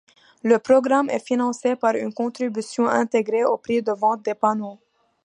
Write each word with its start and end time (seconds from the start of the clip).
Le 0.41 0.57
programme 0.57 1.11
est 1.11 1.23
financé 1.23 1.75
par 1.75 1.93
une 1.93 2.11
contribution 2.11 2.87
intégrée 2.87 3.45
au 3.45 3.59
prix 3.59 3.83
de 3.83 3.91
vente 3.91 4.25
des 4.25 4.33
panneaux. 4.33 4.79